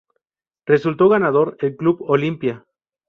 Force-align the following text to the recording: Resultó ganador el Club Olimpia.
Resultó 0.65 1.09
ganador 1.09 1.57
el 1.59 1.75
Club 1.75 2.01
Olimpia. 2.09 2.65